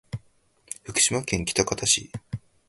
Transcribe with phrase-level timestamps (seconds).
[0.83, 2.11] 福島県喜多方市